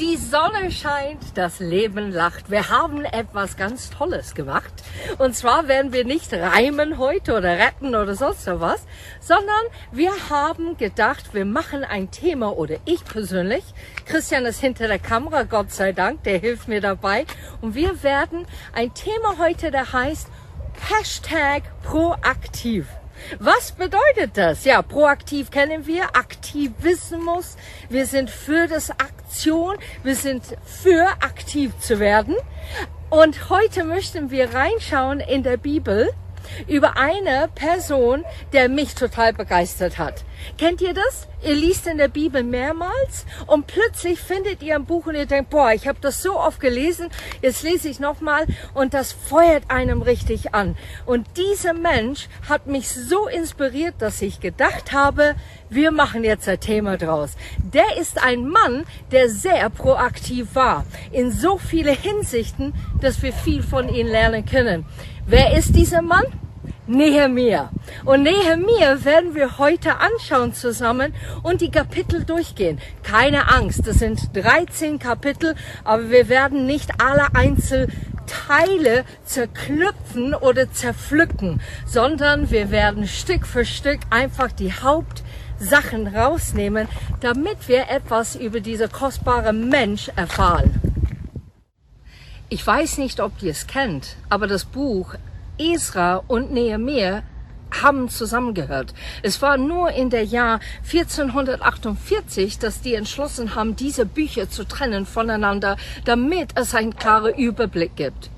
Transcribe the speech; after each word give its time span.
Die 0.00 0.16
Sonne 0.16 0.72
scheint, 0.72 1.22
das 1.36 1.60
Leben 1.60 2.10
lacht. 2.10 2.50
Wir 2.50 2.68
haben 2.68 3.04
etwas 3.04 3.56
ganz 3.56 3.90
Tolles 3.90 4.34
gemacht. 4.34 4.72
Und 5.18 5.36
zwar 5.36 5.68
werden 5.68 5.92
wir 5.92 6.04
nicht 6.04 6.32
reimen 6.32 6.98
heute 6.98 7.36
oder 7.36 7.58
retten 7.60 7.94
oder 7.94 8.16
sonst 8.16 8.44
was, 8.48 8.84
sondern 9.20 9.64
wir 9.92 10.10
haben 10.30 10.76
gedacht, 10.78 11.32
wir 11.32 11.44
machen 11.44 11.84
ein 11.84 12.10
Thema 12.10 12.56
oder 12.56 12.78
ich 12.86 13.04
persönlich. 13.04 13.62
Christian 14.04 14.46
ist 14.46 14.58
hinter 14.58 14.88
der 14.88 14.98
Kamera, 14.98 15.44
Gott 15.44 15.70
sei 15.70 15.92
Dank, 15.92 16.24
der 16.24 16.38
hilft 16.38 16.66
mir 16.66 16.80
dabei. 16.80 17.24
Und 17.60 17.76
wir 17.76 18.02
werden 18.02 18.48
ein 18.72 18.92
Thema 18.94 19.38
heute, 19.38 19.70
der 19.70 19.92
heißt 19.92 20.26
Hashtag 20.90 21.62
proaktiv. 21.84 22.88
Was 23.38 23.72
bedeutet 23.72 24.36
das? 24.36 24.64
Ja, 24.64 24.82
proaktiv 24.82 25.50
kennen 25.50 25.86
wir, 25.86 26.16
Aktivismus. 26.16 27.56
Wir 27.88 28.06
sind 28.06 28.30
für 28.30 28.66
das 28.66 28.90
Aktion, 28.90 29.76
wir 30.02 30.16
sind 30.16 30.44
für 30.64 31.06
aktiv 31.20 31.72
zu 31.78 32.00
werden. 32.00 32.36
Und 33.10 33.48
heute 33.50 33.84
möchten 33.84 34.30
wir 34.30 34.54
reinschauen 34.54 35.20
in 35.20 35.42
der 35.42 35.56
Bibel 35.56 36.10
über 36.66 36.96
eine 36.96 37.48
Person, 37.54 38.24
der 38.52 38.68
mich 38.68 38.94
total 38.94 39.32
begeistert 39.32 39.98
hat. 39.98 40.24
Kennt 40.58 40.80
ihr 40.80 40.94
das? 40.94 41.26
Ihr 41.42 41.54
liest 41.54 41.86
in 41.86 41.98
der 41.98 42.08
Bibel 42.08 42.42
mehrmals 42.42 43.26
und 43.46 43.66
plötzlich 43.66 44.18
findet 44.18 44.62
ihr 44.62 44.76
ein 44.76 44.86
Buch 44.86 45.06
und 45.06 45.14
ihr 45.14 45.26
denkt, 45.26 45.50
boah, 45.50 45.72
ich 45.72 45.86
habe 45.86 45.98
das 46.00 46.22
so 46.22 46.38
oft 46.38 46.58
gelesen, 46.58 47.10
jetzt 47.42 47.62
lese 47.62 47.88
ich 47.88 48.00
nochmal 48.00 48.46
und 48.72 48.94
das 48.94 49.12
feuert 49.12 49.64
einem 49.68 50.00
richtig 50.00 50.54
an. 50.54 50.74
Und 51.04 51.26
dieser 51.36 51.74
Mensch 51.74 52.28
hat 52.48 52.66
mich 52.66 52.88
so 52.88 53.28
inspiriert, 53.28 53.96
dass 53.98 54.22
ich 54.22 54.40
gedacht 54.40 54.92
habe, 54.92 55.34
wir 55.68 55.90
machen 55.90 56.24
jetzt 56.24 56.48
ein 56.48 56.60
Thema 56.60 56.96
draus. 56.96 57.32
Der 57.58 57.98
ist 57.98 58.22
ein 58.22 58.48
Mann, 58.48 58.84
der 59.10 59.28
sehr 59.28 59.68
proaktiv 59.68 60.54
war, 60.54 60.86
in 61.12 61.30
so 61.30 61.58
viele 61.58 61.92
Hinsichten, 61.92 62.72
dass 63.02 63.22
wir 63.22 63.34
viel 63.34 63.62
von 63.62 63.88
ihm 63.88 64.06
lernen 64.06 64.46
können. 64.46 64.86
Wer 65.26 65.56
ist 65.56 65.74
dieser 65.74 66.02
Mann? 66.02 66.24
Nehemiah. 66.86 67.70
Und 68.04 68.24
Nehemiah 68.24 69.06
werden 69.06 69.34
wir 69.34 69.56
heute 69.56 69.98
anschauen 69.98 70.52
zusammen 70.52 71.14
und 71.42 71.62
die 71.62 71.70
Kapitel 71.70 72.24
durchgehen. 72.24 72.78
Keine 73.02 73.50
Angst, 73.50 73.86
das 73.86 74.00
sind 74.00 74.36
13 74.36 74.98
Kapitel, 74.98 75.54
aber 75.82 76.10
wir 76.10 76.28
werden 76.28 76.66
nicht 76.66 77.00
alle 77.02 77.34
Einzelteile 77.34 79.06
zerklüpfen 79.24 80.34
oder 80.34 80.70
zerpflücken, 80.70 81.62
sondern 81.86 82.50
wir 82.50 82.70
werden 82.70 83.06
Stück 83.08 83.46
für 83.46 83.64
Stück 83.64 84.00
einfach 84.10 84.52
die 84.52 84.74
Hauptsachen 84.74 86.06
rausnehmen, 86.06 86.86
damit 87.20 87.66
wir 87.66 87.88
etwas 87.88 88.36
über 88.36 88.60
diese 88.60 88.90
kostbare 88.90 89.54
Mensch 89.54 90.10
erfahren. 90.16 90.93
Ich 92.50 92.66
weiß 92.66 92.98
nicht, 92.98 93.20
ob 93.20 93.42
ihr 93.42 93.50
es 93.52 93.66
kennt, 93.66 94.16
aber 94.28 94.46
das 94.46 94.66
Buch 94.66 95.14
Esra 95.58 96.22
und 96.28 96.52
Nehemiah 96.52 97.22
haben 97.82 98.08
zusammengehört. 98.08 98.92
Es 99.22 99.40
war 99.40 99.56
nur 99.56 99.90
in 99.90 100.10
der 100.10 100.24
Jahr 100.24 100.60
1448, 100.84 102.58
dass 102.58 102.82
die 102.82 102.94
entschlossen 102.94 103.54
haben, 103.54 103.76
diese 103.76 104.04
Bücher 104.04 104.50
zu 104.50 104.64
trennen 104.64 105.06
voneinander, 105.06 105.76
damit 106.04 106.50
es 106.54 106.74
einen 106.74 106.94
klaren 106.94 107.34
Überblick 107.34 107.96
gibt. 107.96 108.30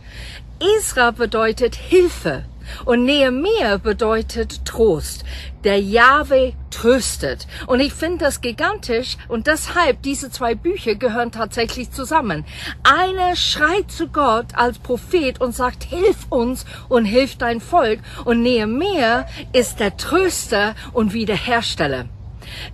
Esra 0.60 1.10
bedeutet 1.10 1.74
Hilfe. 1.74 2.44
Und 2.84 3.04
Nehemiah 3.04 3.78
bedeutet 3.78 4.64
Trost. 4.64 5.24
Der 5.64 5.80
Jahwe 5.80 6.52
tröstet. 6.70 7.46
Und 7.66 7.80
ich 7.80 7.92
finde 7.92 8.24
das 8.24 8.40
gigantisch 8.40 9.16
und 9.28 9.46
deshalb 9.46 10.02
diese 10.02 10.30
zwei 10.30 10.54
Bücher 10.54 10.94
gehören 10.94 11.32
tatsächlich 11.32 11.90
zusammen. 11.90 12.44
Einer 12.82 13.34
schreit 13.36 13.90
zu 13.90 14.08
Gott 14.08 14.46
als 14.54 14.78
Prophet 14.78 15.40
und 15.40 15.54
sagt, 15.54 15.84
hilf 15.84 16.26
uns 16.30 16.66
und 16.88 17.04
hilf 17.04 17.36
dein 17.36 17.60
Volk. 17.60 18.00
Und 18.24 18.42
Nehemiah 18.42 19.26
ist 19.52 19.80
der 19.80 19.96
Tröster 19.96 20.74
und 20.92 21.12
Wiederhersteller. 21.12 22.06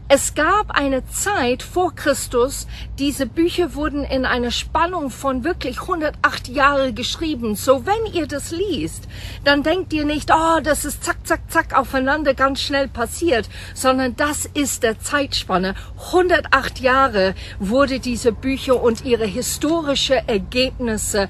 Es 0.08 0.34
gab 0.34 0.70
eine 0.70 1.06
Zeit 1.06 1.62
vor 1.62 1.94
Christus, 1.94 2.66
diese 2.98 3.26
Bücher 3.26 3.74
wurden 3.74 4.04
in 4.04 4.24
einer 4.24 4.50
Spannung 4.50 5.10
von 5.10 5.44
wirklich 5.44 5.80
108 5.80 6.48
Jahre 6.48 6.92
geschrieben. 6.92 7.56
So 7.56 7.86
wenn 7.86 8.12
ihr 8.12 8.26
das 8.26 8.50
liest, 8.50 9.08
dann 9.44 9.62
denkt 9.62 9.92
ihr 9.92 10.04
nicht, 10.04 10.30
oh, 10.32 10.60
das 10.62 10.84
ist 10.84 11.04
zack, 11.04 11.26
zack, 11.26 11.50
zack 11.50 11.78
aufeinander 11.78 12.34
ganz 12.34 12.60
schnell 12.60 12.88
passiert, 12.88 13.48
sondern 13.74 14.16
das 14.16 14.46
ist 14.46 14.82
der 14.82 15.00
Zeitspanne. 15.00 15.74
108 16.06 16.80
Jahre 16.80 17.34
wurde 17.58 18.00
diese 18.00 18.32
Bücher 18.32 18.82
und 18.82 19.04
ihre 19.04 19.26
historische 19.26 20.28
Ergebnisse 20.28 21.28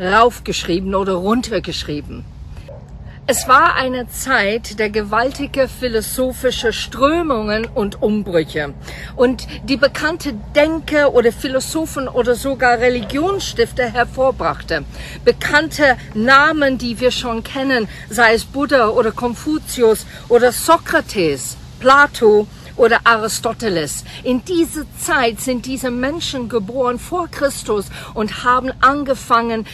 raufgeschrieben 0.00 0.94
oder 0.94 1.14
runtergeschrieben. 1.14 2.24
Es 3.32 3.46
war 3.46 3.76
eine 3.76 4.08
Zeit 4.08 4.80
der 4.80 4.90
gewaltige 4.90 5.68
philosophische 5.68 6.72
Strömungen 6.72 7.64
und 7.64 8.02
Umbrüche. 8.02 8.74
Und 9.14 9.46
die 9.68 9.76
bekannte 9.76 10.32
Denker 10.56 11.14
oder 11.14 11.30
Philosophen 11.30 12.08
oder 12.08 12.34
sogar 12.34 12.80
Religionsstifter 12.80 13.84
hervorbrachte. 13.84 14.84
Bekannte 15.24 15.96
Namen, 16.12 16.76
die 16.76 16.98
wir 16.98 17.12
schon 17.12 17.44
kennen, 17.44 17.86
sei 18.08 18.34
es 18.34 18.44
Buddha 18.44 18.88
oder 18.88 19.12
Konfuzius 19.12 20.06
oder 20.28 20.50
Sokrates, 20.50 21.56
Plato, 21.78 22.48
oder 22.76 23.00
Aristoteles. 23.04 24.04
In 24.22 24.44
diese 24.44 24.86
Zeit 24.98 25.40
sind 25.40 25.66
diese 25.66 25.90
Menschen 25.90 26.48
geboren 26.48 26.98
vor 26.98 27.28
Christus 27.28 27.86
und 28.14 28.44
haben 28.44 28.72
angefangen, 28.80 29.66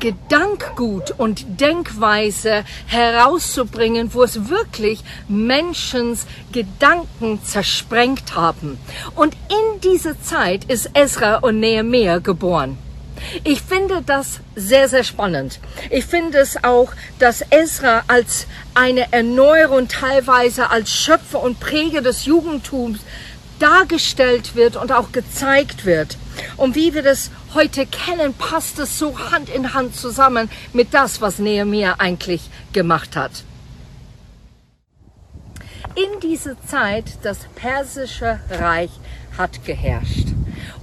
Gedankgut 0.00 1.14
und 1.18 1.60
Denkweise 1.60 2.64
herauszubringen, 2.86 4.14
wo 4.14 4.22
es 4.22 4.48
wirklich 4.48 5.02
Menschens 5.28 6.26
Gedanken 6.52 7.42
zersprengt 7.42 8.34
haben. 8.34 8.78
Und 9.14 9.34
in 9.48 9.80
diese 9.80 10.20
Zeit 10.20 10.64
ist 10.64 10.90
Ezra 10.94 11.36
und 11.36 11.60
Nehemiah 11.60 12.18
geboren. 12.18 12.78
Ich 13.44 13.62
finde 13.62 14.02
das 14.04 14.40
sehr, 14.54 14.88
sehr 14.88 15.04
spannend. 15.04 15.60
Ich 15.90 16.06
finde 16.06 16.38
es 16.38 16.62
auch, 16.62 16.92
dass 17.18 17.44
Ezra 17.50 18.04
als 18.08 18.46
eine 18.74 19.12
Erneuerung 19.12 19.88
teilweise 19.88 20.70
als 20.70 20.90
Schöpfer 20.90 21.42
und 21.42 21.60
Präger 21.60 22.00
des 22.00 22.24
Judentums 22.24 23.00
dargestellt 23.58 24.54
wird 24.54 24.76
und 24.76 24.92
auch 24.92 25.12
gezeigt 25.12 25.84
wird. 25.84 26.16
Und 26.56 26.74
wie 26.74 26.94
wir 26.94 27.02
das 27.02 27.30
heute 27.54 27.86
kennen, 27.86 28.34
passt 28.34 28.78
es 28.78 28.98
so 28.98 29.18
Hand 29.30 29.48
in 29.48 29.74
Hand 29.74 29.96
zusammen 29.96 30.48
mit 30.72 30.94
das, 30.94 31.20
was 31.20 31.38
Nehemiah 31.38 31.96
eigentlich 31.98 32.42
gemacht 32.72 33.16
hat. 33.16 33.32
In 35.94 36.20
dieser 36.20 36.60
Zeit 36.62 37.18
das 37.22 37.38
persische 37.56 38.38
Reich 38.50 38.90
hat 39.36 39.64
geherrscht. 39.64 40.28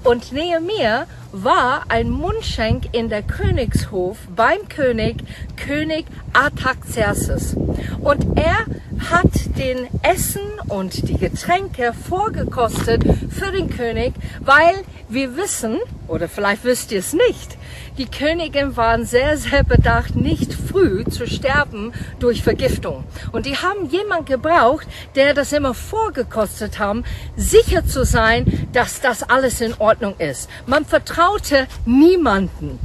Und 0.06 0.32
Nehemiah 0.32 1.08
war 1.32 1.86
ein 1.90 2.12
Mundschenk 2.12 2.94
in 2.94 3.10
der 3.10 3.24
Königshof 3.24 4.20
beim 4.36 4.70
König, 4.70 5.16
König 5.58 6.06
Artaxerxes. 6.32 7.56
Und 8.02 8.38
er 8.38 8.66
hat 9.10 9.58
den 9.58 9.88
Essen 10.04 10.44
und 10.68 11.10
die 11.10 11.18
Getränke 11.18 11.92
vorgekostet 12.08 13.04
für 13.32 13.52
den 13.52 13.68
König, 13.70 14.14
weil 14.42 14.76
wir 15.10 15.36
wissen, 15.38 15.80
oder 16.08 16.30
vielleicht 16.30 16.64
wisst 16.64 16.92
ihr 16.92 17.00
es 17.00 17.14
nicht, 17.14 17.58
die 17.98 18.06
Königin 18.06 18.76
waren 18.76 19.06
sehr, 19.06 19.38
sehr 19.38 19.64
bedacht, 19.64 20.16
nicht 20.16 20.54
früh 20.54 21.06
zu 21.06 21.28
sterben 21.28 21.94
durch 22.20 22.44
Vergiftung. 22.44 23.06
Und 23.32 23.46
die 23.46 23.56
haben 23.56 23.90
jemand 23.90 24.26
gebraucht, 24.26 24.86
der 25.16 25.34
das 25.34 25.54
immer 25.54 25.74
vorgekostet 25.74 26.78
haben, 26.78 27.06
sicher 27.38 27.86
zu 27.86 28.04
sein, 28.04 28.68
dass 28.74 29.00
das 29.00 29.24
alles 29.24 29.62
in 29.62 29.74
Ordnung 29.76 29.95
ist. 30.20 30.50
Man 30.66 30.86
vertraute 30.86 31.68
niemanden. 31.86 32.80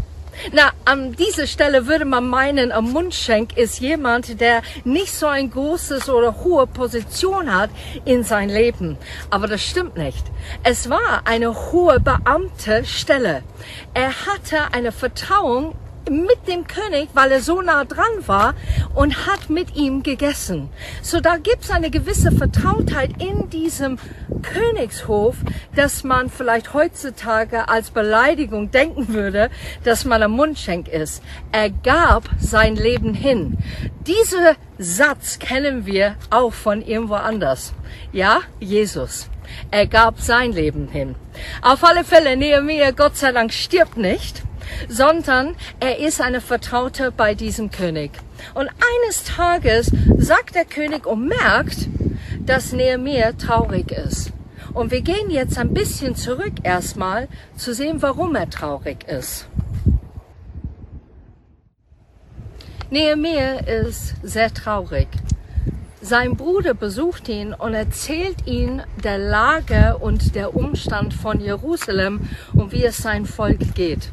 Na, 0.52 0.70
an 0.84 1.12
dieser 1.12 1.46
Stelle 1.46 1.86
würde 1.86 2.04
man 2.04 2.26
meinen, 2.26 2.72
ein 2.72 2.84
Mundschenk 2.84 3.56
ist 3.56 3.80
jemand, 3.80 4.40
der 4.40 4.62
nicht 4.84 5.12
so 5.12 5.26
ein 5.26 5.50
großes 5.50 6.08
oder 6.08 6.42
hohe 6.42 6.66
Position 6.66 7.54
hat 7.54 7.70
in 8.04 8.24
sein 8.24 8.48
Leben. 8.48 8.96
Aber 9.28 9.46
das 9.46 9.62
stimmt 9.62 9.96
nicht. 9.96 10.24
Es 10.62 10.88
war 10.88 11.22
eine 11.26 11.54
hohe 11.72 12.00
Beamte 12.00 12.84
Stelle. 12.84 13.42
Er 13.92 14.26
hatte 14.26 14.72
eine 14.72 14.92
Vertrauung 14.92 15.74
mit 16.10 16.48
dem 16.48 16.66
König, 16.66 17.08
weil 17.14 17.30
er 17.32 17.40
so 17.40 17.62
nah 17.62 17.84
dran 17.84 18.26
war 18.26 18.54
und 18.94 19.26
hat 19.26 19.48
mit 19.48 19.76
ihm 19.76 20.02
gegessen. 20.02 20.68
So 21.02 21.20
da 21.20 21.36
gibt's 21.36 21.70
eine 21.70 21.90
gewisse 21.90 22.32
Vertrautheit 22.32 23.22
in 23.22 23.48
diesem 23.48 23.98
Königshof, 24.42 25.36
dass 25.76 26.04
man 26.04 26.28
vielleicht 26.28 26.74
heutzutage 26.74 27.68
als 27.68 27.90
Beleidigung 27.90 28.70
denken 28.70 29.08
würde, 29.08 29.50
dass 29.84 30.04
man 30.04 30.22
ein 30.22 30.30
Mundschenk 30.30 30.88
ist. 30.88 31.22
Er 31.52 31.70
gab 31.70 32.28
sein 32.38 32.74
Leben 32.74 33.14
hin. 33.14 33.58
Dieser 34.06 34.56
Satz 34.78 35.38
kennen 35.38 35.86
wir 35.86 36.16
auch 36.30 36.52
von 36.52 36.82
irgendwo 36.82 37.14
anders. 37.14 37.72
Ja, 38.12 38.40
Jesus. 38.58 39.28
Er 39.70 39.86
gab 39.86 40.20
sein 40.20 40.52
Leben 40.52 40.88
hin. 40.88 41.14
Auf 41.62 41.84
alle 41.84 42.04
Fälle, 42.04 42.36
Nehemiah, 42.36 42.92
Gott 42.92 43.16
sei 43.16 43.32
Dank, 43.32 43.52
stirbt 43.52 43.96
nicht, 43.96 44.42
sondern 44.88 45.54
er 45.80 45.98
ist 45.98 46.20
eine 46.20 46.40
Vertraute 46.40 47.12
bei 47.12 47.34
diesem 47.34 47.70
König. 47.70 48.12
Und 48.54 48.68
eines 48.68 49.24
Tages 49.24 49.92
sagt 50.18 50.54
der 50.54 50.64
König 50.64 51.06
und 51.06 51.28
merkt, 51.28 51.88
dass 52.46 52.72
Nehemiah 52.72 53.32
traurig 53.32 53.90
ist. 53.90 54.32
Und 54.72 54.90
wir 54.90 55.00
gehen 55.00 55.30
jetzt 55.30 55.58
ein 55.58 55.74
bisschen 55.74 56.14
zurück 56.14 56.52
erstmal 56.62 57.28
zu 57.56 57.74
sehen, 57.74 58.02
warum 58.02 58.34
er 58.34 58.48
traurig 58.48 59.06
ist. 59.08 59.46
Nehemiah 62.90 63.60
ist 63.60 64.14
sehr 64.22 64.52
traurig. 64.52 65.08
Sein 66.02 66.34
Bruder 66.34 66.72
besucht 66.72 67.28
ihn 67.28 67.52
und 67.52 67.74
erzählt 67.74 68.46
ihm 68.46 68.80
der 69.04 69.18
Lage 69.18 69.98
und 69.98 70.34
der 70.34 70.56
Umstand 70.56 71.12
von 71.12 71.40
Jerusalem 71.40 72.26
und 72.54 72.72
wie 72.72 72.84
es 72.84 72.96
sein 72.96 73.26
Volk 73.26 73.74
geht. 73.74 74.10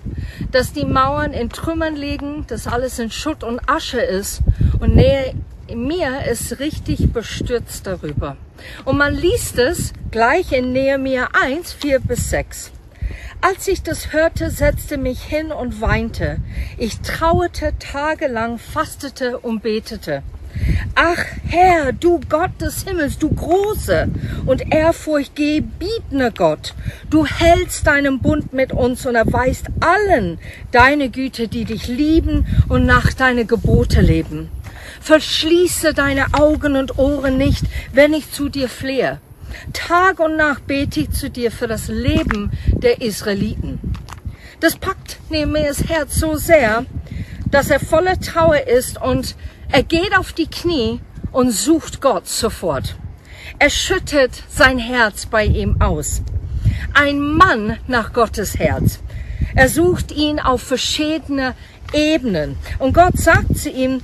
Dass 0.52 0.74
die 0.74 0.84
Mauern 0.84 1.32
in 1.32 1.50
Trümmern 1.50 1.96
liegen, 1.96 2.46
dass 2.48 2.68
alles 2.68 3.00
in 3.00 3.10
Schutt 3.10 3.42
und 3.46 3.62
Asche 3.70 4.02
ist 4.02 4.42
und 4.82 4.96
Nehemiah 4.96 6.26
ist 6.30 6.60
richtig 6.60 7.14
bestürzt 7.14 7.88
darüber. 7.88 8.36
Und 8.84 8.98
man 8.98 9.16
liest 9.16 9.58
es 9.58 9.94
gleich 10.12 10.52
in 10.52 10.74
Nehemiah 10.74 11.30
1, 11.42 11.72
4 11.72 12.02
bis 12.02 12.30
6. 12.32 12.72
Als 13.40 13.66
ich 13.70 13.82
das 13.82 14.12
hörte, 14.12 14.50
setzte 14.50 14.98
mich 14.98 15.24
hin 15.24 15.54
und 15.54 15.80
weinte. 15.80 16.40
Ich 16.78 17.00
trauerte 17.00 17.74
tagelang, 17.80 18.58
fastete 18.58 19.40
und 19.40 19.64
betete. 19.64 20.22
Ach 20.96 21.24
Herr, 21.48 21.94
du 21.94 22.20
Gott 22.28 22.60
des 22.60 22.84
Himmels, 22.84 23.18
du 23.18 23.30
große 23.30 24.08
und 24.46 24.74
ehrfurchtgebietende 24.74 26.32
Gott, 26.32 26.74
du 27.10 27.26
hältst 27.26 27.86
deinen 27.86 28.20
Bund 28.20 28.54
mit 28.54 28.74
uns 28.74 29.06
und 29.06 29.16
erweist 29.16 29.68
allen 29.80 30.40
deine 30.72 31.10
Güte, 31.10 31.48
die 31.48 31.66
dich 31.66 31.88
lieben 31.88 32.48
und 32.68 32.86
nach 32.86 33.14
deine 33.14 33.46
Gebote 33.46 34.02
leben. 34.02 34.50
Verschließe 35.02 35.94
deine 35.94 36.34
Augen 36.34 36.76
und 36.76 36.98
Ohren 36.98 37.38
nicht, 37.38 37.64
wenn 37.94 38.14
ich 38.14 38.32
zu 38.32 38.50
dir 38.50 38.68
flehe. 38.68 39.20
Tag 39.74 40.20
und 40.20 40.36
Nacht 40.36 40.68
bete 40.68 41.02
ich 41.02 41.12
zu 41.12 41.30
dir 41.30 41.52
für 41.52 41.68
das 41.68 41.88
Leben 41.88 42.52
der 42.68 43.02
Israeliten. 43.02 43.80
Das 44.60 44.76
packt 44.76 45.20
Nehemias 45.30 45.84
Herz 45.88 46.16
so 46.16 46.36
sehr, 46.36 46.86
dass 47.52 47.70
er 47.70 47.80
voller 47.80 48.20
Trauer 48.20 48.68
ist 48.68 49.02
und 49.02 49.36
er 49.72 49.84
geht 49.84 50.18
auf 50.18 50.34
die 50.34 50.48
Knie 50.48 51.00
und 51.32 51.52
sucht 51.52 52.02
Gott 52.02 52.28
sofort. 52.28 52.96
Er 53.60 53.70
schüttet 53.70 54.32
sein 54.50 54.80
Herz 54.80 55.26
bei 55.26 55.46
ihm 55.46 55.82
aus. 55.82 56.22
Ein 56.94 57.20
Mann 57.20 57.78
nach 57.88 58.14
Gottes 58.14 58.58
Herz. 58.58 59.00
Er 59.56 59.70
sucht 59.70 60.12
ihn 60.12 60.40
auf 60.40 60.62
verschiedene 60.62 61.56
Ebenen. 61.94 62.58
Und 62.80 62.94
Gott 62.94 63.18
sagt 63.18 63.58
zu 63.58 63.70
ihm, 63.70 64.02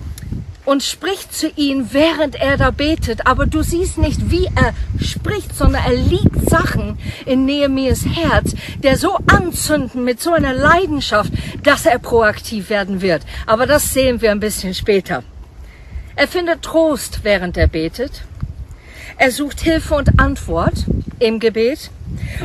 und 0.65 0.81
spricht 0.81 1.33
zu 1.33 1.49
ihm, 1.55 1.89
während 1.91 2.35
er 2.35 2.57
da 2.57 2.71
betet. 2.71 3.27
Aber 3.27 3.45
du 3.45 3.63
siehst 3.63 3.97
nicht, 3.97 4.31
wie 4.31 4.45
er 4.45 4.73
spricht, 4.99 5.55
sondern 5.55 5.83
er 5.83 5.95
liegt 5.95 6.49
Sachen 6.49 6.97
in 7.25 7.45
Nehemias 7.45 8.05
Herz, 8.05 8.55
der 8.81 8.97
so 8.97 9.17
anzünden 9.27 10.03
mit 10.03 10.21
so 10.21 10.31
einer 10.31 10.53
Leidenschaft, 10.53 11.31
dass 11.63 11.85
er 11.85 11.99
proaktiv 11.99 12.69
werden 12.69 13.01
wird. 13.01 13.23
Aber 13.45 13.65
das 13.65 13.93
sehen 13.93 14.21
wir 14.21 14.31
ein 14.31 14.39
bisschen 14.39 14.73
später. 14.73 15.23
Er 16.15 16.27
findet 16.27 16.61
Trost, 16.61 17.21
während 17.23 17.57
er 17.57 17.67
betet. 17.67 18.23
Er 19.17 19.31
sucht 19.31 19.61
Hilfe 19.61 19.95
und 19.95 20.19
Antwort 20.19 20.85
im 21.19 21.39
Gebet. 21.39 21.89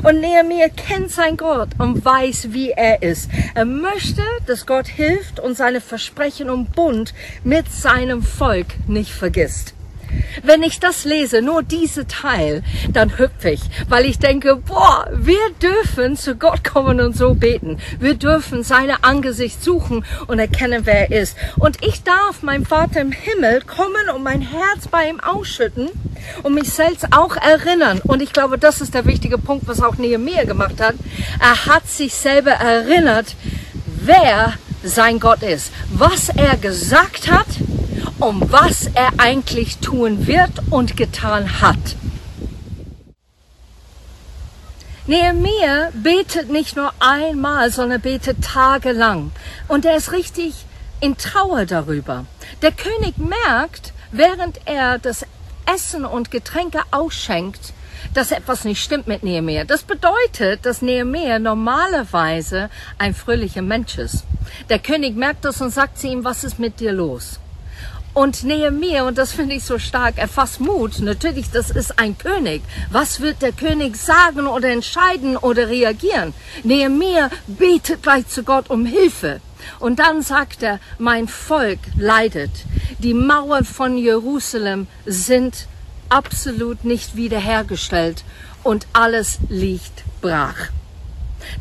Und 0.03 0.21
Nehemiah 0.21 0.69
kennt 0.69 1.11
sein 1.11 1.37
Gott 1.37 1.69
und 1.79 2.05
weiß, 2.05 2.49
wie 2.53 2.71
er 2.71 3.03
ist. 3.03 3.31
Er 3.55 3.65
möchte, 3.65 4.23
dass 4.47 4.67
Gott 4.67 4.87
hilft 4.87 5.41
und 5.41 5.57
seine 5.57 5.81
Versprechen 5.81 6.49
und 6.49 6.73
Bund 6.73 7.13
mit 7.45 7.71
seinem 7.71 8.23
Volk 8.23 8.67
nicht 8.87 9.13
vergisst. 9.13 9.75
Wenn 10.43 10.63
ich 10.63 10.81
das 10.81 11.05
lese, 11.05 11.43
nur 11.43 11.63
diese 11.63 12.07
Teil, 12.07 12.63
dann 12.93 13.19
hüpfe 13.19 13.51
ich, 13.51 13.61
weil 13.89 14.05
ich 14.05 14.19
denke, 14.19 14.57
boah, 14.57 15.09
wir 15.13 15.51
dürfen 15.61 16.17
zu 16.17 16.37
Gott 16.37 16.65
kommen 16.65 17.01
und 17.01 17.17
so 17.17 17.35
beten. 17.35 17.79
Wir 17.99 18.15
dürfen 18.15 18.63
seine 18.63 19.05
Angesicht 19.05 19.63
suchen 19.63 20.05
und 20.27 20.39
erkennen, 20.39 20.83
wer 20.85 21.11
er 21.11 21.23
ist. 21.23 21.37
Und 21.57 21.85
ich 21.85 22.03
darf 22.03 22.43
meinem 22.43 22.67
Vater 22.67 23.01
im 23.01 23.13
Himmel 23.13 23.63
kommen 23.63 24.09
und 24.15 24.23
mein 24.23 24.43
Herz 24.43 24.89
bei 24.91 25.09
ihm 25.09 25.21
ausschütten 25.21 25.89
und 26.43 26.55
mich 26.55 26.71
selbst 26.71 27.07
auch 27.13 27.37
erinnern. 27.37 28.01
Und 28.05 28.23
ich 28.23 28.33
glaube, 28.33 28.59
das 28.59 28.81
ist 28.81 28.95
der 28.95 29.07
wichtige 29.07 29.39
Punkt, 29.39 29.67
was 29.67 29.83
auch 29.83 29.97
Nehemiah 29.97 30.45
gemacht 30.45 30.81
hat. 30.81 30.95
Er 31.41 31.67
hat 31.67 31.89
sich 31.89 32.15
selber 32.15 32.53
erinnert, 32.53 33.35
wer 33.87 34.55
sein 34.83 35.19
Gott 35.21 35.43
ist, 35.43 35.73
was 35.91 36.29
er 36.29 36.57
gesagt 36.57 37.31
hat 37.31 37.47
um 38.19 38.43
was 38.51 38.87
er 38.95 39.11
eigentlich 39.19 39.79
tun 39.79 40.27
wird 40.27 40.51
und 40.71 40.97
getan 40.97 41.61
hat. 41.61 41.77
Nehemiah 45.07 45.91
betet 45.95 46.51
nicht 46.51 46.77
nur 46.77 46.93
einmal, 46.99 47.71
sondern 47.71 48.01
betet 48.01 48.45
tagelang. 48.45 49.33
Und 49.67 49.87
er 49.87 49.97
ist 49.97 50.13
richtig 50.13 50.55
in 51.01 51.17
Trauer 51.17 51.65
darüber. 51.65 52.27
Der 52.61 52.73
König 52.73 53.17
merkt, 53.17 53.95
während 54.13 54.61
er 54.67 54.99
das 54.99 55.25
Essen 55.65 56.05
und 56.05 56.31
Getränke 56.31 56.81
ausschenkt, 56.91 57.73
dass 58.15 58.33
etwas 58.33 58.65
nicht 58.65 58.83
stimmt 58.83 59.07
mit 59.07 59.23
Nehemiah. 59.23 59.65
Das 59.65 59.83
bedeutet, 59.83 60.67
dass 60.67 60.83
Nehemiah 60.83 61.39
normalerweise 61.39 62.69
ein 62.99 63.15
fröhlicher 63.15 63.63
Mensch 63.63 63.97
ist. 63.99 64.25
Der 64.69 64.79
König 64.79 65.17
merkt 65.17 65.45
das 65.45 65.61
und 65.61 65.71
sagt 65.71 65.99
zu 65.99 66.09
ihm, 66.09 66.25
was 66.25 66.45
ist 66.45 66.59
mit 66.59 66.81
dir 66.81 66.93
los? 66.93 67.39
Und 68.19 68.43
Nehemiah, 68.43 69.07
und 69.07 69.17
das 69.17 69.31
finde 69.31 69.55
ich 69.55 69.63
so 69.63 69.79
stark, 69.79 70.15
er 70.17 70.27
fasst 70.27 70.59
Mut. 70.59 70.99
Natürlich, 70.99 71.53
das 71.53 71.71
ist 71.71 72.01
ein 72.01 72.19
König. 72.19 72.63
Was 72.91 73.21
wird 73.21 73.43
der 73.43 73.53
König 73.53 73.95
sagen 73.97 74.49
oder 74.49 74.71
entscheiden 74.71 75.37
oder 75.37 75.69
reagieren? 75.69 76.35
Nehemiah 76.65 77.31
betet 77.47 78.03
gleich 78.03 78.27
zu 78.27 78.43
Gott 78.43 78.71
um 78.71 78.87
Hilfe. 78.87 79.41
Und 79.79 80.01
dann 80.01 80.23
sagt 80.23 80.65
er, 80.65 80.81
mein 80.99 81.29
Volk 81.29 81.79
leidet. 81.97 82.51
Die 82.99 83.15
Mauern 83.15 83.65
von 83.65 83.97
Jerusalem 83.97 84.89
sind 85.07 85.69
absolut 86.09 86.83
nicht 86.83 87.15
wiederhergestellt 87.15 88.25
und 88.65 88.89
alles 88.95 89.39
liegt 89.49 90.03
brach. 90.21 90.71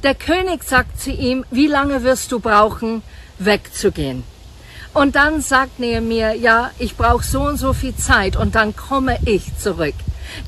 Der 0.02 0.16
König 0.16 0.64
sagt 0.64 1.00
zu 1.00 1.12
ihm, 1.12 1.46
wie 1.52 1.68
lange 1.68 2.02
wirst 2.02 2.32
du 2.32 2.40
brauchen, 2.40 3.04
wegzugehen? 3.38 4.24
Und 4.98 5.16
dann 5.16 5.42
sagt 5.42 5.80
Nehemiah, 5.80 6.34
ja, 6.34 6.72
ich 6.80 6.98
brauche 6.98 7.24
so 7.24 7.42
und 7.42 7.58
so 7.58 7.74
viel 7.74 7.96
Zeit 7.96 8.36
und 8.36 8.56
dann 8.56 8.75
komme 8.75 9.20
ich 9.25 9.56
zurück. 9.60 9.94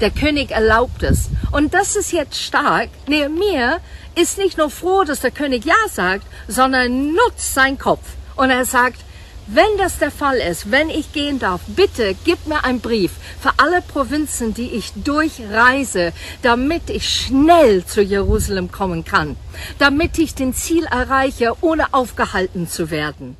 Der 0.01 0.09
König 0.09 0.49
erlaubt 0.49 1.03
es. 1.03 1.29
Und 1.51 1.75
das 1.75 1.95
ist 1.95 2.11
jetzt 2.11 2.41
stark. 2.41 2.89
Nehemiah 3.05 3.77
ist 4.15 4.39
nicht 4.39 4.57
nur 4.57 4.71
froh, 4.71 5.03
dass 5.03 5.19
der 5.19 5.29
König 5.29 5.65
Ja 5.65 5.75
sagt, 5.91 6.25
sondern 6.47 7.13
nutzt 7.13 7.53
seinen 7.53 7.77
Kopf. 7.77 8.01
Und 8.37 8.49
er 8.49 8.65
sagt, 8.65 9.01
wenn 9.45 9.77
das 9.77 9.99
der 9.99 10.09
Fall 10.09 10.37
ist, 10.37 10.71
wenn 10.71 10.89
ich 10.89 11.13
gehen 11.13 11.37
darf, 11.37 11.61
bitte 11.67 12.15
gib 12.25 12.47
mir 12.47 12.63
einen 12.63 12.81
Brief 12.81 13.11
für 13.39 13.51
alle 13.57 13.83
Provinzen, 13.83 14.55
die 14.55 14.71
ich 14.71 14.93
durchreise, 14.95 16.11
damit 16.41 16.89
ich 16.89 17.07
schnell 17.07 17.85
zu 17.85 18.01
Jerusalem 18.01 18.71
kommen 18.71 19.05
kann, 19.05 19.35
damit 19.77 20.17
ich 20.17 20.33
den 20.33 20.55
Ziel 20.55 20.85
erreiche, 20.85 21.53
ohne 21.61 21.93
aufgehalten 21.93 22.67
zu 22.67 22.89
werden. 22.89 23.37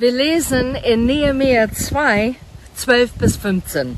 Wir 0.00 0.12
lesen 0.12 0.76
in 0.76 1.06
Nehemiah 1.06 1.72
2, 1.72 2.36
12 2.76 3.12
bis 3.14 3.36
15. 3.36 3.96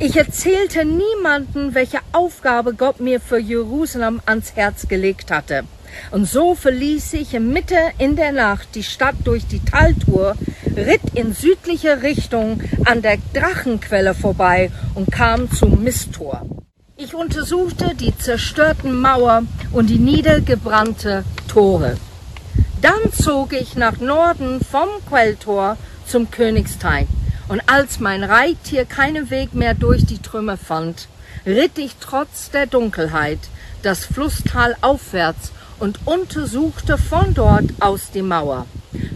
Ich 0.00 0.16
erzählte 0.16 0.84
niemanden, 0.84 1.76
welche 1.76 2.00
Aufgabe 2.10 2.74
Gott 2.74 2.98
mir 2.98 3.20
für 3.20 3.38
Jerusalem 3.38 4.20
ans 4.26 4.56
Herz 4.56 4.88
gelegt 4.88 5.30
hatte. 5.30 5.62
Und 6.10 6.24
so 6.24 6.56
verließ 6.56 7.12
ich 7.12 7.38
Mitte 7.38 7.76
in 7.98 8.16
der 8.16 8.32
Nacht 8.32 8.74
die 8.74 8.82
Stadt 8.82 9.14
durch 9.22 9.46
die 9.46 9.64
Taltour, 9.64 10.34
ritt 10.76 11.14
in 11.14 11.32
südliche 11.32 12.02
Richtung 12.02 12.60
an 12.84 13.00
der 13.02 13.18
Drachenquelle 13.32 14.14
vorbei 14.14 14.72
und 14.96 15.12
kam 15.12 15.52
zum 15.52 15.84
Misttor. 15.84 16.42
Ich 16.96 17.14
untersuchte 17.14 17.94
die 17.94 18.16
zerstörten 18.18 19.00
Mauer 19.00 19.44
und 19.70 19.88
die 19.88 20.00
niedergebrannte 20.00 21.22
Tore. 21.46 21.96
Dann 22.80 23.12
zog 23.12 23.52
ich 23.52 23.74
nach 23.74 23.98
Norden 23.98 24.60
vom 24.64 24.88
Quelltor 25.08 25.76
zum 26.06 26.30
Königsteig. 26.30 27.08
Und 27.48 27.62
als 27.66 27.98
mein 27.98 28.22
Reittier 28.22 28.84
keinen 28.84 29.30
Weg 29.30 29.54
mehr 29.54 29.74
durch 29.74 30.04
die 30.06 30.22
Trümmer 30.22 30.56
fand, 30.56 31.08
ritt 31.46 31.78
ich 31.78 31.96
trotz 31.98 32.50
der 32.50 32.66
Dunkelheit 32.66 33.40
das 33.82 34.04
Flusstal 34.04 34.76
aufwärts 34.80 35.50
und 35.80 36.00
untersuchte 36.04 36.98
von 36.98 37.34
dort 37.34 37.70
aus 37.80 38.10
die 38.12 38.22
Mauer. 38.22 38.66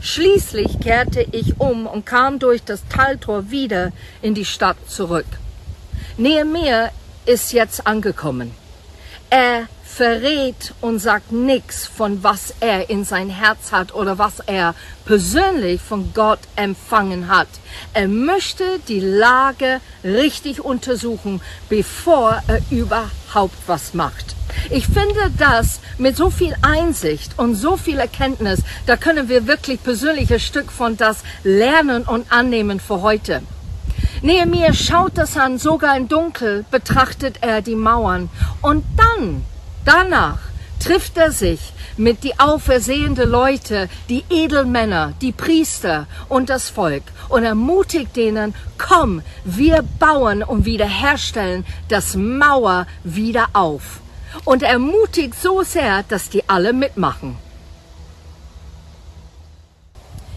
Schließlich 0.00 0.80
kehrte 0.80 1.24
ich 1.32 1.60
um 1.60 1.86
und 1.86 2.06
kam 2.06 2.38
durch 2.38 2.62
das 2.64 2.82
Taltor 2.88 3.50
wieder 3.50 3.92
in 4.22 4.34
die 4.34 4.44
Stadt 4.44 4.76
zurück. 4.88 5.26
Nehemiah 6.16 6.90
ist 7.26 7.52
jetzt 7.52 7.86
angekommen. 7.86 8.52
Er 9.30 9.66
verrät 9.94 10.72
und 10.80 11.00
sagt 11.00 11.32
nichts 11.32 11.86
von 11.86 12.22
was 12.22 12.54
er 12.60 12.88
in 12.88 13.04
sein 13.04 13.28
Herz 13.28 13.72
hat 13.72 13.94
oder 13.94 14.16
was 14.18 14.40
er 14.46 14.74
persönlich 15.04 15.80
von 15.80 16.12
Gott 16.14 16.38
empfangen 16.56 17.28
hat. 17.28 17.48
Er 17.92 18.08
möchte 18.08 18.64
die 18.88 19.00
Lage 19.00 19.80
richtig 20.02 20.64
untersuchen, 20.64 21.40
bevor 21.68 22.42
er 22.46 22.60
überhaupt 22.70 23.56
was 23.66 23.92
macht. 23.92 24.34
Ich 24.70 24.86
finde 24.86 25.30
das 25.38 25.80
mit 25.98 26.16
so 26.16 26.30
viel 26.30 26.54
Einsicht 26.62 27.38
und 27.38 27.54
so 27.54 27.76
viel 27.76 27.98
Erkenntnis, 27.98 28.60
da 28.86 28.96
können 28.96 29.28
wir 29.28 29.46
wirklich 29.46 29.82
persönliches 29.82 30.42
Stück 30.42 30.72
von 30.72 30.96
das 30.96 31.18
lernen 31.42 32.04
und 32.04 32.30
annehmen 32.32 32.80
für 32.80 33.02
heute. 33.02 33.42
Nehemiah 34.22 34.72
schaut 34.72 35.18
das 35.18 35.36
an, 35.36 35.58
sogar 35.58 35.96
im 35.96 36.08
Dunkel 36.08 36.64
betrachtet 36.70 37.38
er 37.40 37.60
die 37.60 37.74
Mauern. 37.74 38.30
Und 38.60 38.84
dann, 38.96 39.44
danach, 39.84 40.38
trifft 40.78 41.16
er 41.16 41.30
sich 41.30 41.72
mit 41.96 42.24
die 42.24 42.38
aufersehende 42.38 43.24
Leute, 43.24 43.88
die 44.08 44.24
Edelmänner, 44.30 45.12
die 45.20 45.32
Priester 45.32 46.06
und 46.28 46.48
das 46.48 46.70
Volk 46.70 47.04
und 47.28 47.44
ermutigt 47.44 48.16
denen, 48.16 48.54
komm, 48.78 49.22
wir 49.44 49.84
bauen 49.98 50.42
und 50.42 50.64
wiederherstellen 50.64 51.64
das 51.88 52.16
Mauer 52.16 52.86
wieder 53.04 53.48
auf. 53.52 54.00
Und 54.44 54.62
ermutigt 54.62 55.34
so 55.40 55.62
sehr, 55.62 56.04
dass 56.04 56.30
die 56.30 56.48
alle 56.48 56.72
mitmachen. 56.72 57.36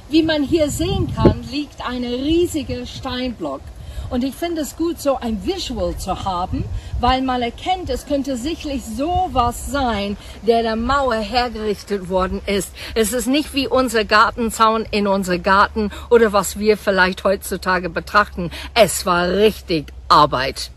Wie 0.09 0.21
man 0.21 0.43
hier 0.43 0.69
sehen 0.69 1.13
kann, 1.15 1.43
liegt 1.49 1.85
eine 1.85 2.09
riesige 2.09 2.85
Steinblock 2.85 3.61
und 4.09 4.23
ich 4.23 4.35
finde 4.35 4.61
es 4.61 4.75
gut, 4.75 4.99
so 4.99 5.17
ein 5.17 5.45
Visual 5.45 5.97
zu 5.97 6.25
haben, 6.25 6.63
weil 6.99 7.21
man 7.21 7.41
erkennt, 7.41 7.89
es 7.89 8.05
könnte 8.05 8.37
sicherlich 8.37 8.83
sowas 8.83 9.71
sein, 9.71 10.17
der 10.45 10.63
der 10.63 10.75
Mauer 10.75 11.15
hergerichtet 11.15 12.09
worden 12.09 12.41
ist. 12.45 12.71
Es 12.93 13.13
ist 13.13 13.27
nicht 13.27 13.53
wie 13.53 13.67
unser 13.67 14.05
Gartenzaun 14.05 14.85
in 14.91 15.07
unser 15.07 15.37
Garten 15.37 15.91
oder 16.09 16.33
was 16.33 16.59
wir 16.59 16.77
vielleicht 16.77 17.23
heutzutage 17.23 17.89
betrachten. 17.89 18.51
Es 18.73 19.05
war 19.05 19.29
richtig 19.29 19.93
Arbeit. 20.07 20.71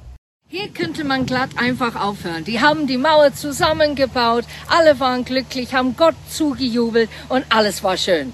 Hier 0.50 0.68
könnte 0.68 1.04
man 1.04 1.26
glatt 1.26 1.50
einfach 1.56 1.94
aufhören. 1.94 2.44
Die 2.44 2.60
haben 2.60 2.86
die 2.86 2.96
Mauer 2.96 3.34
zusammengebaut, 3.34 4.44
alle 4.68 4.98
waren 4.98 5.26
glücklich, 5.26 5.74
haben 5.74 5.94
Gott 5.94 6.14
zugejubelt 6.30 7.10
und 7.28 7.44
alles 7.50 7.84
war 7.84 7.98
schön. 7.98 8.32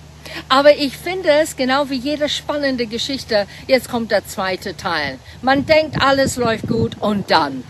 Aber 0.49 0.77
ich 0.77 0.97
finde 0.97 1.31
es, 1.31 1.57
genau 1.57 1.91
wie 1.91 1.99
jede 1.99 2.29
spannende 2.29 2.87
Geschichte, 2.87 3.47
jetzt 3.67 3.89
kommt 3.89 4.11
der 4.11 4.27
zweite 4.27 4.77
Teil. 4.77 5.19
Man 5.43 5.67
denkt, 5.67 6.01
alles 6.01 6.37
läuft 6.37 6.67
gut 6.67 6.97
und 7.01 7.31
dann. 7.31 7.65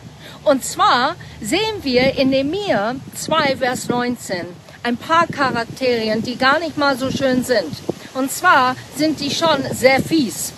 Und 0.45 0.65
zwar 0.65 1.17
sehen 1.41 1.83
wir 1.83 2.19
in 2.19 2.31
Nehemiah 2.31 2.97
2, 3.15 3.57
Vers 3.57 3.89
19 3.89 4.47
ein 4.85 4.97
paar 4.99 5.27
Charakterien, 5.27 6.23
die 6.23 6.37
gar 6.37 6.59
nicht 6.59 6.77
mal 6.77 6.97
so 6.97 7.11
schön 7.11 7.43
sind. 7.43 7.75
Und 8.13 8.31
zwar 8.31 8.77
sind 8.97 9.19
die 9.19 9.31
schon 9.31 9.63
sehr 9.73 10.01
fies. 10.03 10.53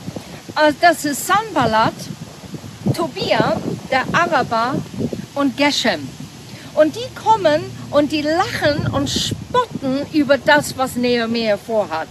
Also 0.55 0.77
das 0.81 1.05
ist 1.05 1.27
Sanballat, 1.27 1.95
Tobia, 2.95 3.61
der 3.91 4.03
Araber 4.13 4.75
und 5.35 5.57
Geshem. 5.57 6.09
Und 6.75 6.97
die 6.97 7.15
kommen 7.15 7.63
und 7.91 8.11
die 8.11 8.23
lachen 8.23 8.89
und 8.93 9.35
spotten 9.57 10.07
über 10.13 10.39
das, 10.39 10.77
was 10.77 10.97
Nehemiah 10.97 11.57
vorhat. 11.57 12.09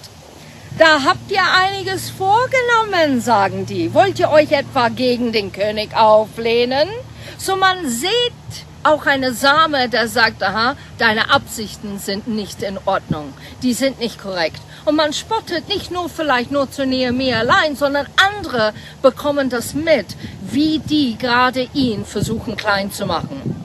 Da 0.78 1.04
habt 1.04 1.32
ihr 1.32 1.44
einiges 1.58 2.10
vorgenommen, 2.10 3.22
sagen 3.22 3.66
die. 3.66 3.94
Wollt 3.94 4.20
ihr 4.20 4.30
euch 4.30 4.52
etwa 4.52 4.90
gegen 4.90 5.32
den 5.32 5.52
König 5.52 5.96
auflehnen? 5.96 6.90
So 7.38 7.56
man 7.56 7.88
sieht 7.88 8.12
auch 8.84 9.06
eine 9.06 9.34
Same, 9.34 9.90
der 9.90 10.08
sagt, 10.08 10.44
aha, 10.44 10.76
deine 10.98 11.32
Absichten 11.32 11.98
sind 11.98 12.28
nicht 12.28 12.62
in 12.62 12.78
Ordnung. 12.86 13.34
Die 13.64 13.74
sind 13.74 14.00
nicht 14.00 14.20
korrekt. 14.20 14.62
Und 14.84 14.96
man 14.96 15.14
spottet 15.14 15.70
nicht 15.70 15.92
nur 15.92 16.10
vielleicht 16.10 16.52
nur 16.52 16.70
zu 16.70 16.86
Nehemiah 16.86 17.40
allein, 17.40 17.76
sondern 17.76 18.06
andere 18.18 18.74
bekommen 19.02 19.50
das 19.50 19.74
mit, 19.74 20.06
wie 20.42 20.80
die 20.80 21.18
gerade 21.18 21.68
ihn 21.74 22.06
versuchen 22.06 22.58
klein 22.58 22.92
zu 22.92 23.06
machen. 23.06 23.65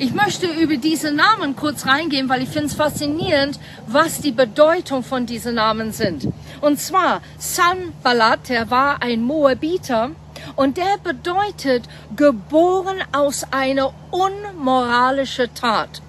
Ich 0.00 0.14
möchte 0.14 0.46
über 0.46 0.76
diese 0.76 1.10
Namen 1.10 1.56
kurz 1.56 1.84
reingehen, 1.84 2.28
weil 2.28 2.42
ich 2.42 2.48
finde 2.48 2.68
es 2.68 2.74
faszinierend, 2.74 3.58
was 3.88 4.20
die 4.20 4.30
Bedeutung 4.30 5.02
von 5.02 5.26
diesen 5.26 5.56
Namen 5.56 5.90
sind. 5.90 6.28
Und 6.60 6.78
zwar 6.78 7.20
Sanballat, 7.36 8.48
der 8.48 8.70
war 8.70 9.02
ein 9.02 9.22
Moabiter 9.22 10.12
und 10.54 10.76
der 10.76 10.98
bedeutet 11.02 11.88
geboren 12.14 12.98
aus 13.10 13.44
einer 13.50 13.92
unmoralischen 14.12 15.52
Tat. 15.52 16.00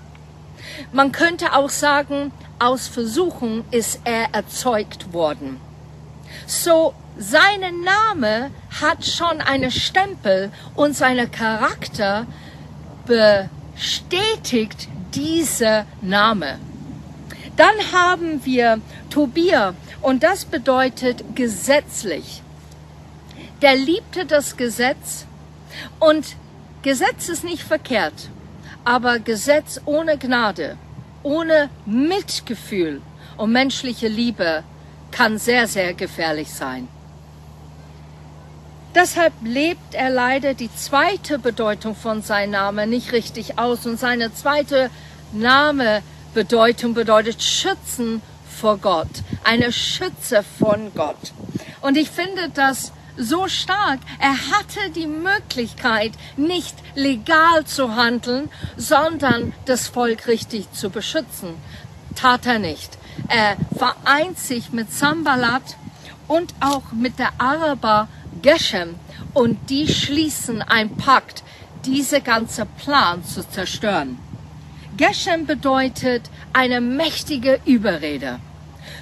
Man 0.91 1.12
könnte 1.12 1.53
auch 1.53 1.69
sagen, 1.69 2.31
aus 2.60 2.88
Versuchen 2.88 3.63
ist 3.72 4.01
er 4.03 4.36
erzeugt 4.36 5.13
worden. 5.13 5.60
So, 6.46 6.93
sein 7.17 7.62
Name 7.84 8.51
hat 8.79 9.03
schon 9.03 9.41
einen 9.41 9.72
Stempel 9.72 10.51
und 10.75 10.96
seinen 10.96 11.31
Charakter 11.31 12.27
be 13.08 13.50
bestätigt 13.79 14.89
dieser 15.15 15.86
Name. 16.01 16.59
Dann 17.55 17.77
haben 17.93 18.43
wir 18.43 18.81
Tobia 19.09 19.74
und 20.01 20.21
das 20.21 20.43
bedeutet 20.43 21.24
gesetzlich. 21.33 22.41
Der 23.62 23.75
liebte 23.77 24.25
das 24.25 24.57
Gesetz 24.57 25.25
und 26.00 26.36
Gesetz 26.81 27.29
ist 27.29 27.45
nicht 27.45 27.63
verkehrt, 27.63 28.29
aber 28.83 29.19
Gesetz 29.19 29.79
ohne 29.86 30.17
Gnade, 30.17 30.77
ohne 31.24 31.69
Mitgefühl 31.86 33.01
und 33.38 33.53
menschliche 33.53 34.09
Liebe 34.09 34.63
kann 35.12 35.38
sehr, 35.38 35.67
sehr 35.67 35.93
gefährlich 35.93 36.50
sein. 36.50 36.89
Deshalb 38.96 39.34
lebt 39.43 39.93
er 39.93 40.10
leider 40.10 40.55
die 40.55 40.74
zweite 40.74 41.38
Bedeutung 41.38 41.96
von 41.96 42.24
seinem 42.24 42.51
Namen 42.51 42.89
nicht 42.89 43.12
richtig 43.12 43.60
aus. 43.60 43.86
Und 43.86 44.00
seine 44.00 44.34
zweite 44.34 44.89
Name 45.31 46.01
Bedeutung 46.34 46.96
bedeutet 46.96 47.43
Schützen 47.43 48.22
vor 48.60 48.77
Gott. 48.77 49.10
Eine 49.43 49.72
Schütze 49.72 50.43
von 50.58 50.91
Gott. 50.96 51.34
Und 51.81 51.98
ich 51.98 52.10
finde 52.10 52.50
das 52.50 52.91
so 53.15 53.48
stark. 53.48 54.00
Er 54.19 54.34
hatte 54.51 54.89
die 54.96 55.08
Möglichkeit, 55.08 56.13
nicht 56.36 56.75
legal 56.96 57.65
zu 57.65 57.96
handeln, 57.96 58.50
sondern 58.75 59.53
das 59.65 59.88
Volk 59.88 60.27
richtig 60.27 60.72
zu 60.72 60.89
beschützen. 60.89 61.55
Tat 62.15 62.46
er 62.46 62.60
nicht. 62.60 62.98
Er 63.27 63.55
vereint 63.77 64.39
sich 64.39 64.72
mit 64.72 64.91
Sambalat 64.91 65.77
und 66.27 66.53
auch 66.60 66.91
mit 66.91 67.19
der 67.19 67.34
Araber 67.38 68.08
Geshem 68.41 68.95
und 69.33 69.69
die 69.69 69.88
schließen 69.88 70.62
ein 70.62 70.95
Pakt, 70.95 71.43
diese 71.86 72.21
ganze 72.21 72.65
Plan 72.65 73.24
zu 73.24 73.48
zerstören. 73.48 74.17
Geshem 74.98 75.45
bedeutet 75.45 76.29
eine 76.53 76.81
mächtige 76.81 77.59
Überrede. 77.65 78.39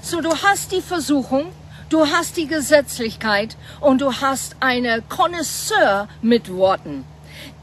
So, 0.02 0.22
du 0.22 0.30
hast 0.30 0.72
die 0.72 0.82
Versuchung, 0.82 1.46
du 1.90 2.06
hast 2.06 2.38
die 2.38 2.48
Gesetzlichkeit 2.48 3.58
und 3.82 4.02
du 4.02 4.14
hast 4.14 4.56
eine 4.60 5.02
Connoisseur 5.02 6.08
mit 6.22 6.54
Worten. 6.54 7.04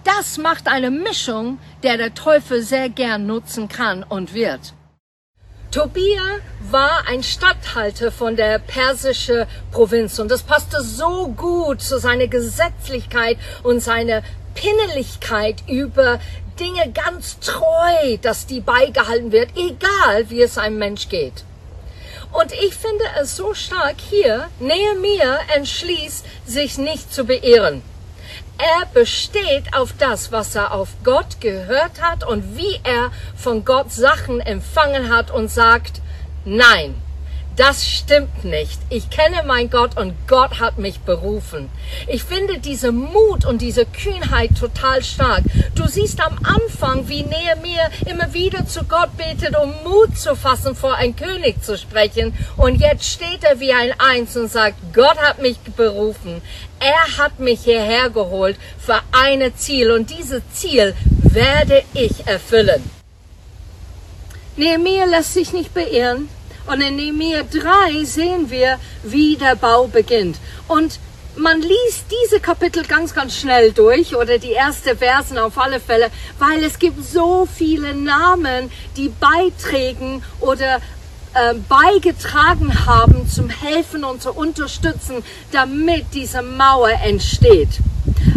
Das 0.04 0.36
macht 0.36 0.68
eine 0.68 0.90
Mischung, 0.90 1.58
der 1.82 1.96
der 1.96 2.14
Teufel 2.14 2.62
sehr 2.62 2.88
gern 2.88 3.26
nutzen 3.26 3.68
kann 3.68 4.02
und 4.02 4.34
wird. 4.34 4.74
Tobia 5.74 6.38
war 6.70 7.08
ein 7.08 7.24
Statthalter 7.24 8.12
von 8.12 8.36
der 8.36 8.60
persischen 8.60 9.44
Provinz 9.72 10.20
und 10.20 10.30
das 10.30 10.44
passte 10.44 10.80
so 10.80 11.26
gut 11.36 11.82
zu 11.82 11.98
seiner 11.98 12.28
Gesetzlichkeit 12.28 13.38
und 13.64 13.80
seiner 13.80 14.22
Pinneligkeit 14.54 15.64
über 15.66 16.20
Dinge 16.60 16.92
ganz 16.92 17.40
treu, 17.40 18.18
dass 18.22 18.46
die 18.46 18.60
beigehalten 18.60 19.32
wird, 19.32 19.48
egal 19.56 20.30
wie 20.30 20.42
es 20.42 20.58
einem 20.58 20.78
Mensch 20.78 21.08
geht. 21.08 21.42
Und 22.30 22.52
ich 22.52 22.76
finde 22.76 23.04
es 23.20 23.34
so 23.34 23.52
stark 23.52 23.96
hier, 23.98 24.48
Nehemiah 24.60 25.40
entschließt, 25.56 26.24
sich 26.46 26.78
nicht 26.78 27.12
zu 27.12 27.24
beehren. 27.24 27.82
Er 28.58 28.86
besteht 28.92 29.74
auf 29.74 29.92
das, 29.98 30.30
was 30.30 30.54
er 30.54 30.72
auf 30.72 30.88
Gott 31.02 31.40
gehört 31.40 32.00
hat 32.00 32.26
und 32.26 32.56
wie 32.56 32.80
er 32.84 33.10
von 33.36 33.64
Gott 33.64 33.92
Sachen 33.92 34.40
empfangen 34.40 35.14
hat 35.14 35.30
und 35.30 35.48
sagt, 35.50 36.00
nein, 36.44 36.94
das 37.56 37.88
stimmt 37.88 38.44
nicht. 38.44 38.80
Ich 38.90 39.10
kenne 39.10 39.42
mein 39.46 39.70
Gott 39.70 39.96
und 39.96 40.14
Gott 40.26 40.58
hat 40.58 40.78
mich 40.78 41.00
berufen. 41.00 41.70
Ich 42.08 42.24
finde 42.24 42.58
diese 42.58 42.90
Mut 42.90 43.44
und 43.44 43.62
diese 43.62 43.86
Kühnheit 43.86 44.58
total 44.58 45.02
stark. 45.04 45.44
Du 45.74 45.86
siehst 45.86 46.20
am 46.20 46.38
Anfang, 46.42 47.08
wie 47.08 47.22
Nehemiah 47.22 47.90
immer 48.06 48.32
wieder 48.34 48.66
zu 48.66 48.84
Gott 48.84 49.16
betet, 49.16 49.56
um 49.56 49.72
Mut 49.84 50.18
zu 50.18 50.34
fassen, 50.34 50.74
vor 50.74 50.94
ein 50.94 51.14
König 51.14 51.62
zu 51.62 51.78
sprechen. 51.78 52.34
Und 52.56 52.80
jetzt 52.80 53.04
steht 53.04 53.44
er 53.44 53.60
wie 53.60 53.72
ein 53.72 53.94
Eins 54.00 54.36
und 54.36 54.50
sagt, 54.50 54.76
Gott 54.92 55.18
hat 55.18 55.40
mich 55.40 55.58
berufen. 55.58 56.42
Er 56.80 57.18
hat 57.18 57.38
mich 57.38 57.60
hierher 57.60 58.10
geholt 58.10 58.56
für 58.78 59.00
eine 59.12 59.54
Ziel 59.54 59.92
und 59.92 60.10
dieses 60.10 60.42
Ziel 60.52 60.94
werde 61.22 61.82
ich 61.94 62.26
erfüllen. 62.26 62.82
Nehemiah 64.56 65.04
lässt 65.04 65.34
sich 65.34 65.52
nicht 65.52 65.72
beirren. 65.72 66.28
Und 66.66 66.80
in 66.80 66.96
Nehemiah 66.96 67.42
3 67.42 68.04
sehen 68.04 68.50
wir, 68.50 68.78
wie 69.02 69.36
der 69.36 69.56
Bau 69.56 69.86
beginnt. 69.86 70.38
Und 70.66 70.98
man 71.36 71.60
liest 71.60 72.06
diese 72.10 72.40
Kapitel 72.40 72.84
ganz, 72.84 73.14
ganz 73.14 73.36
schnell 73.36 73.72
durch 73.72 74.14
oder 74.14 74.38
die 74.38 74.52
erste 74.52 74.96
Versen 74.96 75.36
auf 75.36 75.58
alle 75.58 75.80
Fälle, 75.80 76.10
weil 76.38 76.62
es 76.62 76.78
gibt 76.78 77.04
so 77.04 77.46
viele 77.52 77.94
Namen, 77.94 78.70
die 78.96 79.08
beitragen 79.08 80.22
oder 80.40 80.76
äh, 81.34 81.54
beigetragen 81.68 82.86
haben 82.86 83.28
zum 83.28 83.50
Helfen 83.50 84.04
und 84.04 84.22
zu 84.22 84.32
unterstützen, 84.32 85.24
damit 85.50 86.06
diese 86.14 86.42
Mauer 86.42 86.92
entsteht. 87.04 87.80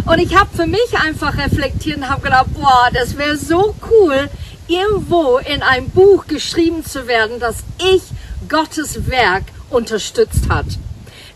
Und 0.04 0.18
ich 0.18 0.36
habe 0.36 0.48
für 0.54 0.66
mich 0.66 0.98
einfach 1.00 1.36
reflektiert 1.36 1.98
und 1.98 2.08
habe 2.08 2.22
gedacht, 2.22 2.46
boah, 2.54 2.88
das 2.92 3.16
wäre 3.16 3.36
so 3.36 3.74
cool, 3.90 4.28
irgendwo 4.66 5.38
in 5.38 5.62
ein 5.62 5.88
Buch 5.90 6.26
geschrieben 6.26 6.84
zu 6.84 7.06
werden, 7.06 7.38
dass 7.38 7.56
ich 7.78 8.02
Gottes 8.48 9.08
Werk 9.08 9.44
unterstützt 9.70 10.48
hat. 10.48 10.66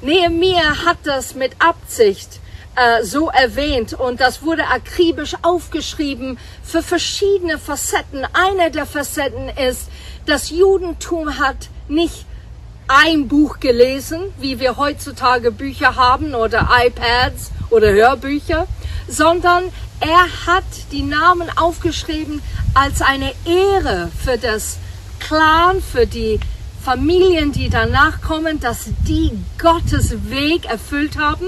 Nehemiah 0.01 0.85
hat 0.85 0.99
das 1.05 1.35
mit 1.35 1.53
Absicht 1.59 2.41
äh, 2.75 3.05
so 3.05 3.29
erwähnt 3.29 3.95
und 3.95 4.21
das 4.21 4.43
wurde 4.43 4.67
akribisch 4.67 5.35
aufgeschrieben 5.43 6.39
für 6.63 6.83
verschiedene 6.83 7.59
Facetten. 7.59 8.27
Eine 8.33 8.71
der 8.71 8.87
Facetten 8.87 9.49
ist, 9.51 9.89
das 10.27 10.51
Judentum 10.51 11.39
hat 11.39 11.69
nicht 11.89 12.25
ein 12.89 13.29
Buch 13.29 13.61
gelesen, 13.61 14.21
wie 14.39 14.59
wir 14.59 14.77
heutzutage 14.77 15.51
Bücher 15.51 15.97
haben 15.97 16.35
oder 16.35 16.69
iPads 16.85 17.51
oder 17.71 17.93
Hörbücher, 17.93 18.67
sondern 19.09 19.65
er 20.01 20.47
hat 20.47 20.65
die 20.91 21.03
Namen 21.03 21.49
aufgeschrieben 21.57 22.43
als 22.75 23.03
eine 23.03 23.33
Ehre 23.45 24.11
für 24.25 24.37
das 24.37 24.79
Clan, 25.21 25.81
für 25.81 26.07
die 26.07 26.41
Familien, 26.85 27.53
die 27.53 27.69
danach 27.69 28.21
kommen, 28.23 28.59
dass 28.59 28.87
die 29.07 29.31
Gottes 29.59 30.31
Weg 30.31 30.65
erfüllt 30.65 31.17
haben 31.17 31.47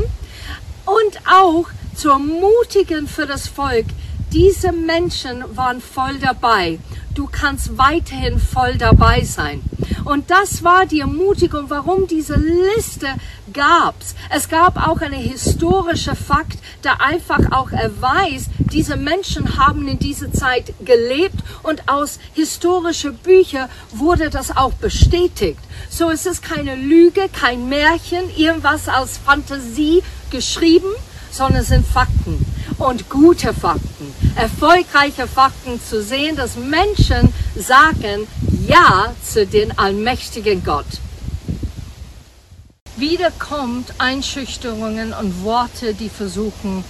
und 0.85 1.19
auch 1.29 1.67
zu 1.97 2.11
ermutigen 2.11 3.09
für 3.09 3.27
das 3.27 3.49
Volk. 3.49 3.87
Diese 4.35 4.73
Menschen 4.73 5.45
waren 5.57 5.81
voll 5.81 6.19
dabei 6.19 6.79
du 7.15 7.29
kannst 7.31 7.79
weiterhin 7.79 8.39
voll 8.39 8.77
dabei 8.77 9.23
sein. 9.23 9.63
Und 10.05 10.31
das 10.31 10.63
war 10.63 10.85
die 10.87 11.01
Ermutigung, 11.01 11.71
warum 11.71 12.07
diese 12.07 12.35
Liste 12.37 13.07
gab's. 13.53 14.15
Es 14.31 14.49
gab 14.49 14.77
auch 14.89 15.01
eine 15.01 15.17
historische 15.17 16.15
Fakt, 16.15 16.59
der 16.83 17.01
einfach 17.01 17.53
auch 17.53 17.71
erweist, 17.71 18.51
diese 18.59 18.97
Menschen 18.97 19.59
haben 19.59 19.89
in 19.89 19.99
dieser 19.99 20.33
Zeit 20.33 20.75
gelebt 20.85 21.37
und 21.63 21.89
aus 21.89 22.19
historischen 22.35 23.17
Büchern 23.17 23.69
wurde 23.93 24.29
das 24.29 24.55
auch 24.57 24.73
bestätigt. 24.73 25.61
So 25.89 26.11
es 26.11 26.27
ist 26.27 26.43
keine 26.43 26.75
Lüge, 26.75 27.29
kein 27.33 27.69
Märchen, 27.69 28.29
irgendwas 28.37 28.89
aus 28.89 29.19
Fantasie 29.25 30.03
geschrieben, 30.31 30.89
sondern 31.31 31.63
es 31.63 31.69
sind 31.69 31.87
Fakten 31.87 32.45
und 32.79 33.09
gute 33.09 33.55
Fakten, 33.55 34.15
erfolgreiche 34.37 35.27
Fakten 35.27 35.81
zu 35.81 36.03
sehen, 36.03 36.37
dass 36.37 36.57
Menschen 36.57 37.33
sagen 37.55 38.27
Ja 38.67 39.13
zu 39.23 39.47
den 39.47 39.77
allmächtigen 39.79 40.65
Gott. 40.65 40.87
Wieder 42.97 43.33
kommt 43.33 43.93
Einschüchterungen 43.99 45.13
und 45.13 45.43
Worte, 45.43 45.95
die 45.95 46.09
versuchen, 46.09 46.85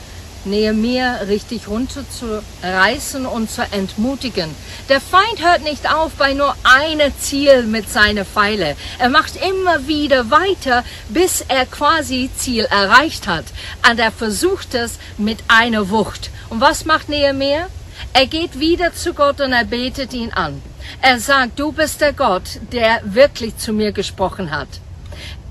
Nehemiah 0.47 1.17
richtig 1.27 1.69
runterzureißen 1.69 3.27
und 3.27 3.51
zu 3.51 3.63
entmutigen. 3.71 4.51
Der 4.89 5.01
Feind 5.01 5.43
hört 5.43 5.63
nicht 5.63 5.93
auf 5.93 6.13
bei 6.13 6.35
nur 6.35 6.55
einem 6.65 7.13
Ziel 7.19 7.63
mit 7.65 7.91
seiner 7.91 8.25
Pfeile. 8.25 8.77
Er 8.99 9.09
macht 9.09 9.37
immer 9.37 9.87
wieder 9.87 10.31
weiter, 10.31 10.85
bis 11.09 11.45
er 11.49 11.67
quasi 11.67 12.31
Ziel 12.37 12.65
erreicht 12.65 13.27
hat. 13.27 13.45
Und 13.89 13.99
er 13.99 14.13
versucht 14.13 14.75
es 14.75 14.99
mit 15.17 15.39
einer 15.49 15.91
Wucht. 15.91 16.31
Und 16.51 16.61
was 16.61 16.85
macht 16.85 17.09
Nehemiah? 17.09 17.69
Er 18.13 18.27
geht 18.27 18.61
wieder 18.61 18.93
zu 18.93 19.15
Gott 19.15 19.41
und 19.41 19.53
er 19.53 19.65
betet 19.65 20.13
ihn 20.13 20.33
an. 20.33 20.61
Er 21.01 21.19
sagt, 21.19 21.59
du 21.59 21.73
bist 21.73 22.01
der 22.01 22.13
Gott, 22.13 22.61
der 22.73 23.01
wirklich 23.05 23.57
zu 23.57 23.73
mir 23.73 23.93
gesprochen 23.93 24.51
hat. 24.51 24.69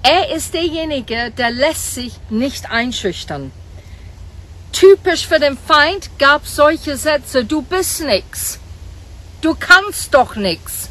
Er 0.03 0.35
ist 0.35 0.53
derjenige, 0.53 1.31
der 1.37 1.51
lässt 1.51 1.95
sich 1.95 2.13
nicht 2.29 2.69
einschüchtern. 2.69 3.51
Typisch 4.83 5.25
für 5.25 5.39
den 5.39 5.57
Feind 5.57 6.09
gab 6.19 6.45
solche 6.45 6.97
Sätze, 6.97 7.45
du 7.45 7.61
bist 7.61 8.01
nix, 8.01 8.59
du 9.39 9.55
kannst 9.57 10.13
doch 10.13 10.35
nix. 10.35 10.89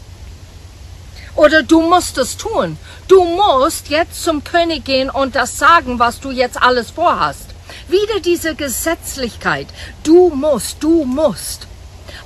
Oder 1.35 1.63
du 1.63 1.83
musst 1.83 2.17
es 2.17 2.39
tun. 2.39 2.79
Du 3.07 3.23
musst 3.25 3.91
jetzt 3.91 4.25
zum 4.25 4.45
König 4.45 4.87
gehen 4.87 5.11
und 5.11 5.37
das 5.37 5.59
sagen, 5.59 5.99
was 5.99 6.21
du 6.21 6.31
jetzt 6.31 6.63
alles 6.63 6.91
vorhast. 6.91 7.51
Wieder 7.87 8.21
diese 8.21 8.55
Gesetzlichkeit. 8.55 9.67
Du 10.05 10.31
musst, 10.31 10.83
du 10.83 11.05
musst. 11.05 11.67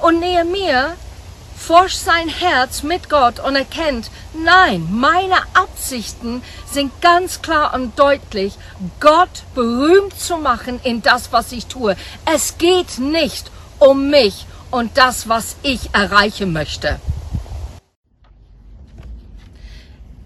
Und 0.00 0.20
Nehemiah 0.20 0.94
forscht 1.66 1.98
sein 1.98 2.28
Herz 2.28 2.84
mit 2.84 3.10
Gott 3.10 3.40
und 3.40 3.56
erkennt, 3.56 4.08
nein, 4.32 4.86
meine 4.88 5.34
Absichten 5.54 6.40
sind 6.64 6.92
ganz 7.00 7.42
klar 7.42 7.74
und 7.74 7.98
deutlich, 7.98 8.54
Gott 9.00 9.42
berühmt 9.56 10.16
zu 10.16 10.36
machen 10.36 10.78
in 10.84 11.02
das, 11.02 11.32
was 11.32 11.50
ich 11.50 11.66
tue. 11.66 11.96
Es 12.24 12.58
geht 12.58 13.00
nicht 13.00 13.50
um 13.80 14.10
mich 14.10 14.46
und 14.70 14.96
das, 14.96 15.28
was 15.28 15.56
ich 15.64 15.92
erreichen 15.92 16.52
möchte. 16.52 17.00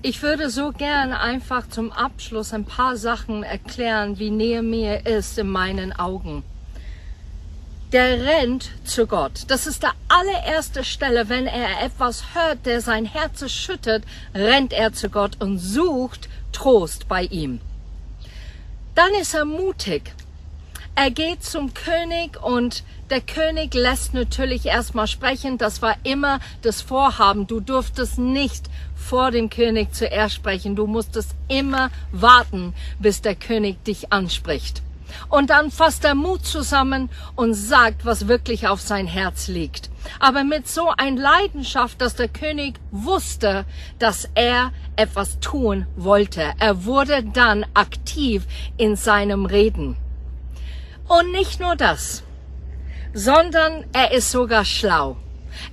Ich 0.02 0.22
würde 0.22 0.50
so 0.50 0.72
gern 0.72 1.14
einfach 1.14 1.70
zum 1.70 1.90
Abschluss 1.90 2.52
ein 2.52 2.66
paar 2.66 2.98
Sachen 2.98 3.44
erklären, 3.44 4.18
wie 4.18 4.30
Nehemiah 4.30 5.06
ist 5.06 5.38
in 5.38 5.48
meinen 5.48 5.98
Augen 5.98 6.42
der 7.92 8.24
rennt 8.24 8.70
zu 8.84 9.06
Gott. 9.06 9.44
Das 9.48 9.66
ist 9.66 9.82
der 9.82 9.92
allererste 10.08 10.84
Stelle, 10.84 11.28
wenn 11.28 11.46
er 11.46 11.82
etwas 11.82 12.22
hört, 12.34 12.64
der 12.66 12.80
sein 12.80 13.04
Herz 13.04 13.50
schüttet, 13.50 14.04
rennt 14.34 14.72
er 14.72 14.92
zu 14.92 15.10
Gott 15.10 15.40
und 15.40 15.58
sucht 15.58 16.28
Trost 16.52 17.08
bei 17.08 17.24
ihm. 17.24 17.60
Dann 18.94 19.12
ist 19.20 19.34
er 19.34 19.44
mutig. 19.44 20.14
Er 20.94 21.10
geht 21.10 21.42
zum 21.42 21.72
König 21.72 22.42
und 22.42 22.84
der 23.08 23.20
König 23.20 23.74
lässt 23.74 24.12
natürlich 24.12 24.66
erstmal 24.66 25.06
sprechen. 25.06 25.56
Das 25.58 25.82
war 25.82 25.96
immer 26.02 26.40
das 26.62 26.82
Vorhaben. 26.82 27.46
Du 27.46 27.60
durftest 27.60 28.18
nicht 28.18 28.66
vor 28.94 29.30
dem 29.30 29.50
König 29.50 29.94
zuerst 29.94 30.34
sprechen. 30.34 30.76
Du 30.76 30.86
musstest 30.86 31.30
immer 31.48 31.90
warten, 32.12 32.74
bis 32.98 33.22
der 33.22 33.34
König 33.34 33.82
dich 33.84 34.12
anspricht. 34.12 34.82
Und 35.28 35.50
dann 35.50 35.70
fasst 35.70 36.04
er 36.04 36.14
Mut 36.14 36.44
zusammen 36.44 37.10
und 37.36 37.54
sagt, 37.54 38.04
was 38.04 38.28
wirklich 38.28 38.68
auf 38.68 38.80
sein 38.80 39.06
Herz 39.06 39.48
liegt. 39.48 39.90
Aber 40.18 40.44
mit 40.44 40.68
so 40.68 40.90
ein 40.96 41.16
Leidenschaft, 41.16 42.00
dass 42.00 42.14
der 42.14 42.28
König 42.28 42.80
wusste, 42.90 43.64
dass 43.98 44.28
er 44.34 44.72
etwas 44.96 45.40
tun 45.40 45.86
wollte. 45.96 46.52
Er 46.58 46.84
wurde 46.84 47.22
dann 47.22 47.66
aktiv 47.74 48.46
in 48.76 48.96
seinem 48.96 49.46
Reden. 49.46 49.96
Und 51.08 51.32
nicht 51.32 51.60
nur 51.60 51.76
das, 51.76 52.22
sondern 53.12 53.84
er 53.92 54.12
ist 54.12 54.30
sogar 54.30 54.64
schlau. 54.64 55.16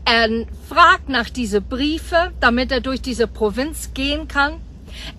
Er 0.05 0.45
fragt 0.67 1.09
nach 1.09 1.29
diese 1.29 1.61
Briefe, 1.61 2.31
damit 2.39 2.71
er 2.71 2.81
durch 2.81 3.01
diese 3.01 3.27
Provinz 3.27 3.91
gehen 3.93 4.27
kann. 4.27 4.61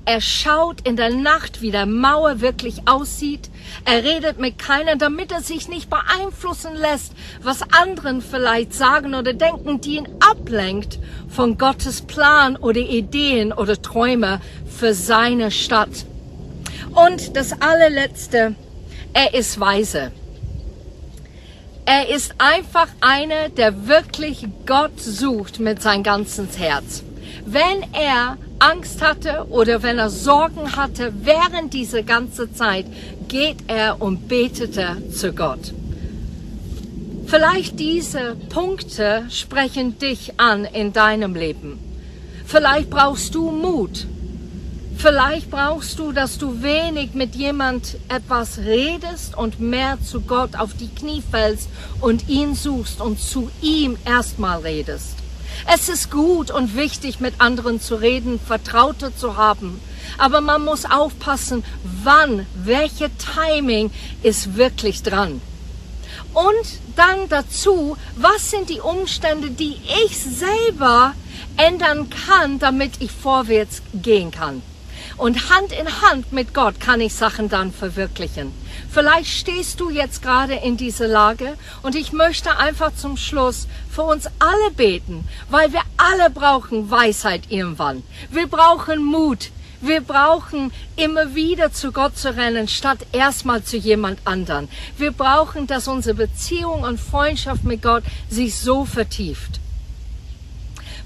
Er 0.04 0.20
schaut 0.20 0.86
in 0.86 0.96
der 0.96 1.10
Nacht, 1.10 1.60
wie 1.60 1.70
der 1.70 1.86
Mauer 1.86 2.40
wirklich 2.40 2.88
aussieht. 2.88 3.50
Er 3.84 4.04
redet 4.04 4.38
mit 4.38 4.58
keiner, 4.58 4.96
damit 4.96 5.32
er 5.32 5.42
sich 5.42 5.68
nicht 5.68 5.90
beeinflussen 5.90 6.74
lässt, 6.74 7.12
was 7.42 7.62
anderen 7.72 8.22
vielleicht 8.22 8.74
sagen 8.74 9.14
oder 9.14 9.34
denken, 9.34 9.80
die 9.80 9.96
ihn 9.96 10.08
ablenkt 10.20 10.98
von 11.28 11.58
Gottes 11.58 12.02
Plan 12.02 12.56
oder 12.56 12.80
Ideen 12.80 13.52
oder 13.52 13.80
Träume 13.80 14.40
für 14.66 14.94
seine 14.94 15.50
Stadt. 15.50 16.06
Und 16.94 17.36
das 17.36 17.60
allerletzte, 17.60 18.54
er 19.12 19.34
ist 19.34 19.60
weise. 19.60 20.12
Er 21.84 22.08
ist 22.08 22.34
einfach 22.38 22.88
einer, 23.00 23.48
der 23.48 23.88
wirklich 23.88 24.46
Gott 24.66 25.00
sucht 25.00 25.60
mit 25.60 25.80
sein 25.80 26.02
ganzes 26.02 26.58
Herz. 26.58 27.02
wenn 27.52 27.82
er 27.94 28.36
Angst 28.58 29.00
hatte 29.02 29.46
oder 29.50 29.82
wenn 29.82 29.98
er 29.98 30.10
Sorgen 30.10 30.76
hatte, 30.76 31.12
während 31.22 31.74
dieser 31.74 32.02
ganzen 32.02 32.54
Zeit 32.54 32.86
geht 33.28 33.58
er 33.68 34.00
und 34.00 34.28
betete 34.28 34.96
zu 35.12 35.32
Gott. 35.32 35.72
Vielleicht 37.26 37.78
diese 37.78 38.36
Punkte 38.48 39.26
sprechen 39.28 39.98
dich 39.98 40.40
an 40.40 40.64
in 40.64 40.92
deinem 40.92 41.34
Leben. 41.34 41.78
Vielleicht 42.46 42.88
brauchst 42.88 43.34
du 43.34 43.50
Mut. 43.50 44.06
Vielleicht 44.96 45.50
brauchst 45.50 45.98
du, 45.98 46.10
dass 46.10 46.38
du 46.38 46.62
wenig 46.62 47.12
mit 47.12 47.36
jemand 47.36 47.98
etwas 48.08 48.58
redest 48.58 49.36
und 49.36 49.60
mehr 49.60 49.98
zu 50.02 50.22
Gott 50.22 50.56
auf 50.56 50.74
die 50.74 50.88
Knie 50.88 51.22
fällst 51.30 51.68
und 52.00 52.28
ihn 52.28 52.54
suchst 52.54 53.00
und 53.00 53.20
zu 53.20 53.50
ihm 53.60 53.96
erstmal 54.04 54.60
redest. 54.60 55.17
Es 55.66 55.88
ist 55.88 56.10
gut 56.10 56.50
und 56.50 56.76
wichtig, 56.76 57.20
mit 57.20 57.40
anderen 57.40 57.80
zu 57.80 57.96
reden, 57.96 58.38
Vertraute 58.40 59.14
zu 59.14 59.36
haben. 59.36 59.80
Aber 60.16 60.40
man 60.40 60.64
muss 60.64 60.84
aufpassen, 60.84 61.64
wann, 62.04 62.46
welche 62.54 63.10
Timing 63.16 63.90
ist 64.22 64.56
wirklich 64.56 65.02
dran. 65.02 65.40
Und 66.32 66.66
dann 66.96 67.28
dazu, 67.28 67.96
was 68.16 68.50
sind 68.50 68.70
die 68.70 68.80
Umstände, 68.80 69.50
die 69.50 69.76
ich 70.06 70.18
selber 70.18 71.14
ändern 71.56 72.08
kann, 72.10 72.58
damit 72.58 72.92
ich 73.00 73.10
vorwärts 73.10 73.82
gehen 73.94 74.30
kann. 74.30 74.62
Und 75.16 75.50
Hand 75.50 75.72
in 75.72 76.02
Hand 76.02 76.32
mit 76.32 76.54
Gott 76.54 76.80
kann 76.80 77.00
ich 77.00 77.14
Sachen 77.14 77.48
dann 77.48 77.72
verwirklichen. 77.72 78.52
Vielleicht 78.90 79.30
stehst 79.30 79.80
du 79.80 79.90
jetzt 79.90 80.22
gerade 80.22 80.54
in 80.54 80.76
dieser 80.76 81.08
Lage 81.08 81.56
und 81.82 81.94
ich 81.94 82.12
möchte 82.12 82.56
einfach 82.58 82.94
zum 82.94 83.16
Schluss 83.16 83.66
für 83.90 84.02
uns 84.02 84.26
alle 84.38 84.70
beten, 84.76 85.26
weil 85.50 85.72
wir 85.72 85.82
alle 85.96 86.30
brauchen 86.30 86.90
Weisheit 86.90 87.42
irgendwann. 87.50 88.02
Wir 88.30 88.46
brauchen 88.46 89.02
Mut. 89.02 89.50
Wir 89.80 90.00
brauchen 90.00 90.72
immer 90.96 91.36
wieder 91.36 91.72
zu 91.72 91.92
Gott 91.92 92.18
zu 92.18 92.34
rennen, 92.34 92.66
statt 92.66 92.98
erstmal 93.12 93.62
zu 93.62 93.76
jemand 93.76 94.18
anderen. 94.24 94.68
Wir 94.96 95.12
brauchen, 95.12 95.68
dass 95.68 95.86
unsere 95.86 96.16
Beziehung 96.16 96.82
und 96.82 96.98
Freundschaft 96.98 97.62
mit 97.62 97.82
Gott 97.82 98.02
sich 98.28 98.56
so 98.56 98.84
vertieft. 98.84 99.60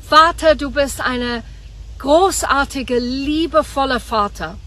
Vater, 0.08 0.54
du 0.54 0.70
bist 0.70 1.02
eine 1.02 1.42
großartige, 2.02 2.98
liebevolle 2.98 4.00
Vater. 4.00 4.58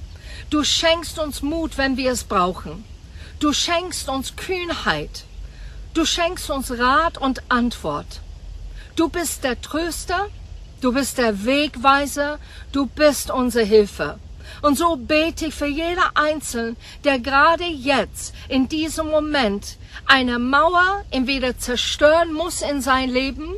Du 0.49 0.63
schenkst 0.63 1.19
uns 1.19 1.41
Mut, 1.41 1.77
wenn 1.77 1.97
wir 1.97 2.13
es 2.13 2.23
brauchen. 2.23 2.85
Du 3.39 3.51
schenkst 3.51 4.07
uns 4.07 4.37
Kühnheit. 4.37 5.25
Du 5.93 6.05
schenkst 6.05 6.49
uns 6.49 6.71
Rat 6.71 7.17
und 7.17 7.43
Antwort. 7.49 8.21
Du 8.95 9.09
bist 9.09 9.43
der 9.43 9.59
Tröster, 9.61 10.29
du 10.79 10.93
bist 10.93 11.17
der 11.17 11.43
Wegweiser, 11.43 12.39
du 12.71 12.85
bist 12.85 13.29
unsere 13.29 13.65
Hilfe. 13.65 14.17
Und 14.61 14.77
so 14.77 14.95
bete 14.95 15.47
ich 15.47 15.55
für 15.55 15.67
jeder 15.67 16.11
Einzelne, 16.13 16.77
der 17.03 17.19
gerade 17.19 17.65
jetzt, 17.65 18.33
in 18.47 18.69
diesem 18.69 19.07
Moment, 19.09 19.75
eine 20.05 20.39
Mauer 20.39 21.03
entweder 21.11 21.57
zerstören 21.57 22.31
muss 22.31 22.61
in 22.61 22.79
sein 22.81 23.09
Leben 23.09 23.55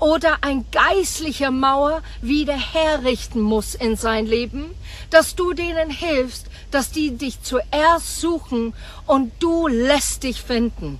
oder 0.00 0.38
ein 0.40 0.64
geistlicher 0.72 1.50
Mauer 1.50 2.02
wieder 2.22 2.56
herrichten 2.56 3.40
muss 3.40 3.74
in 3.74 3.96
sein 3.96 4.26
Leben, 4.26 4.74
dass 5.10 5.36
du 5.36 5.52
denen 5.52 5.90
hilfst, 5.90 6.46
dass 6.70 6.90
die 6.90 7.16
dich 7.16 7.42
zuerst 7.42 8.20
suchen 8.20 8.74
und 9.06 9.32
du 9.40 9.68
lässt 9.68 10.22
dich 10.22 10.40
finden. 10.42 10.98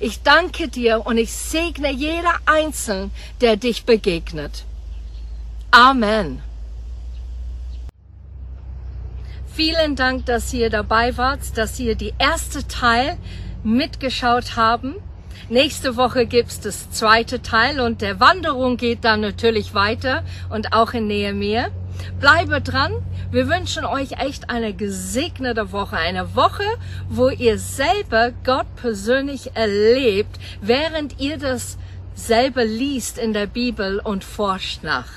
Ich 0.00 0.22
danke 0.22 0.68
dir 0.68 1.06
und 1.06 1.18
ich 1.18 1.32
segne 1.32 1.90
jeder 1.92 2.34
Einzelne, 2.46 3.10
der 3.40 3.56
dich 3.56 3.84
begegnet. 3.84 4.64
Amen. 5.70 6.42
Vielen 9.52 9.96
Dank, 9.96 10.26
dass 10.26 10.52
ihr 10.52 10.70
dabei 10.70 11.16
wart, 11.16 11.40
dass 11.56 11.80
ihr 11.80 11.96
die 11.96 12.14
erste 12.18 12.66
Teil 12.68 13.18
mitgeschaut 13.64 14.54
haben. 14.54 14.94
Nächste 15.48 15.96
Woche 15.96 16.26
gibt's 16.26 16.60
das 16.60 16.90
zweite 16.90 17.42
Teil 17.42 17.80
und 17.80 18.02
der 18.02 18.20
Wanderung 18.20 18.76
geht 18.76 19.04
dann 19.04 19.20
natürlich 19.20 19.74
weiter 19.74 20.22
und 20.50 20.72
auch 20.72 20.92
in 20.92 21.06
Nähe 21.06 21.32
mehr. 21.32 21.70
Bleibe 22.20 22.60
dran. 22.60 22.92
Wir 23.30 23.48
wünschen 23.48 23.84
euch 23.84 24.12
echt 24.12 24.50
eine 24.50 24.72
gesegnete 24.72 25.72
Woche. 25.72 25.96
Eine 25.96 26.34
Woche, 26.34 26.64
wo 27.08 27.28
ihr 27.28 27.58
selber 27.58 28.32
Gott 28.44 28.66
persönlich 28.76 29.54
erlebt, 29.54 30.38
während 30.60 31.20
ihr 31.20 31.38
das 31.38 31.78
selber 32.14 32.64
liest 32.64 33.18
in 33.18 33.32
der 33.32 33.46
Bibel 33.46 34.00
und 34.00 34.24
forscht 34.24 34.82
nach. 34.82 35.08